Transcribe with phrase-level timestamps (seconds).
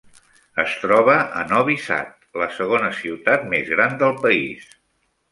[0.61, 2.09] Es troba a Novi Sad,
[2.43, 4.65] la segona ciutat més gran del país.